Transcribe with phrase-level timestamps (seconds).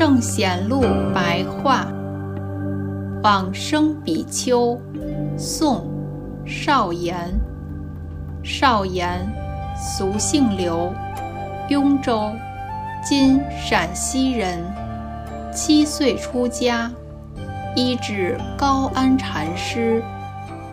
[0.00, 0.82] 圣贤录
[1.14, 1.86] 白话，
[3.22, 4.80] 往生比丘，
[5.36, 5.84] 宋，
[6.46, 7.38] 少言。
[8.42, 9.30] 少言，
[9.76, 10.90] 俗姓刘，
[11.68, 12.32] 雍州
[13.04, 14.64] （今陕西）人。
[15.54, 16.90] 七岁出家，
[17.76, 20.02] 依止高安禅师，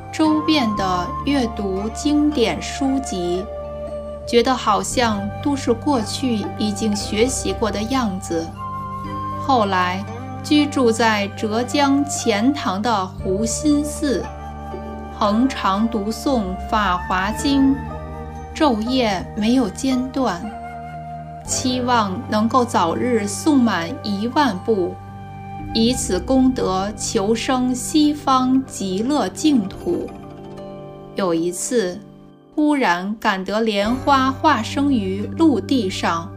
[0.10, 3.44] 周遍地阅读经典书籍。
[4.26, 8.48] 觉得好像都是过去已经学习过的样子。
[9.48, 10.04] 后来
[10.44, 14.22] 居住在浙江钱塘的湖心寺，
[15.18, 17.74] 恒常读诵《法华经》，
[18.54, 20.42] 昼夜没有间断，
[21.46, 24.94] 期望能够早日诵满一万部，
[25.74, 30.10] 以此功德求生西方极乐净土。
[31.16, 31.98] 有一次。
[32.54, 36.28] 忽然感得莲花化生于陆地上，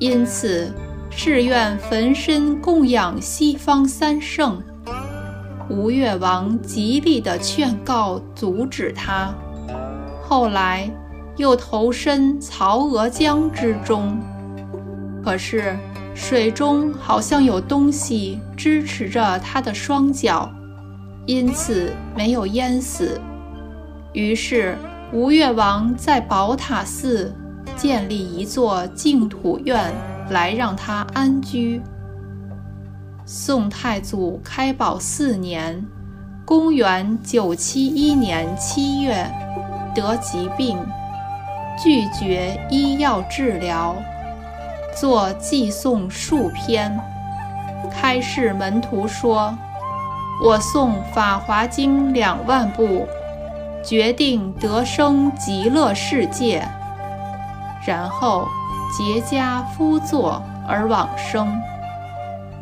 [0.00, 0.72] 因此
[1.10, 4.62] 誓愿焚身供养西方三圣。
[5.68, 9.34] 吴越王极力的劝告阻止他，
[10.22, 10.90] 后来
[11.36, 14.18] 又投身曹娥江之中，
[15.24, 15.76] 可是
[16.14, 20.50] 水中好像有东西支持着他的双脚，
[21.26, 23.20] 因此没有淹死。
[24.12, 24.76] 于是。
[25.12, 27.32] 吴越王在宝塔寺
[27.76, 29.94] 建立一座净土院
[30.30, 31.82] 来让他安居。
[33.24, 35.84] 宋太祖开宝四年
[36.44, 39.26] （公元971年）七月，
[39.94, 40.78] 得疾病，
[41.82, 43.96] 拒绝医药治疗，
[44.94, 46.98] 作寄诵数篇，
[47.90, 49.56] 开示门徒说
[50.42, 53.06] ：“我诵《法华经》两万部。”
[53.84, 56.66] 决定得生极乐世界，
[57.86, 58.48] 然后
[58.92, 61.60] 结跏趺坐而往生。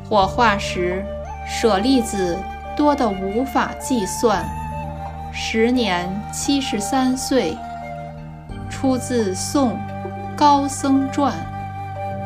[0.09, 1.05] 火化时，
[1.49, 2.39] 舍利子
[2.77, 4.45] 多得无法计算。
[5.33, 7.57] 时年七十三岁。
[8.71, 9.79] 出自《宋
[10.37, 11.33] 高僧传》，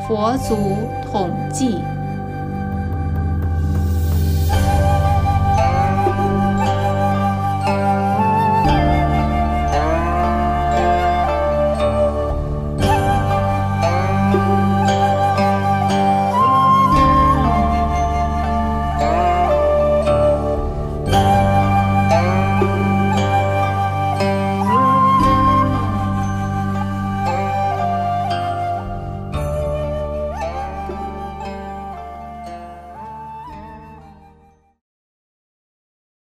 [0.07, 0.57] 佛祖
[1.11, 1.79] 统计。